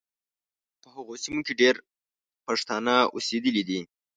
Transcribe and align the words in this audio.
په 0.81 0.87
هغو 0.95 1.13
سیمو 1.23 1.41
کې 1.47 1.53
ډېر 1.61 1.75
پښتانه 2.45 2.93
اوسېدلي 3.15 3.63
دي. 3.69 3.79